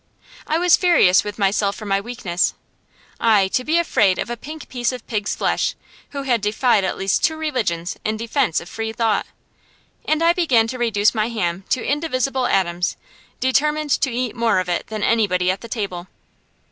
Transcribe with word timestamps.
I 0.47 0.57
was 0.57 0.75
furious 0.77 1.23
with 1.23 1.37
myself 1.37 1.75
for 1.75 1.85
my 1.85 2.01
weakness. 2.01 2.55
I 3.19 3.49
to 3.49 3.63
be 3.63 3.77
afraid 3.77 4.17
of 4.17 4.31
a 4.31 4.35
pink 4.35 4.67
piece 4.67 4.91
of 4.91 5.05
pig's 5.05 5.35
flesh, 5.35 5.75
who 6.09 6.23
had 6.23 6.41
defied 6.41 6.83
at 6.83 6.97
least 6.97 7.23
two 7.23 7.37
religions 7.37 7.99
in 8.03 8.17
defence 8.17 8.59
of 8.59 8.67
free 8.67 8.93
thought! 8.93 9.27
And 10.05 10.23
I 10.23 10.33
began 10.33 10.65
to 10.69 10.79
reduce 10.79 11.13
my 11.13 11.29
ham 11.29 11.65
to 11.69 11.85
indivisible 11.85 12.47
atoms, 12.47 12.97
determined 13.39 13.91
to 14.01 14.09
eat 14.11 14.35
more 14.35 14.57
of 14.57 14.69
it 14.69 14.87
than 14.87 15.03
anybody 15.03 15.51
at 15.51 15.61
the 15.61 15.69
table. 15.69 16.07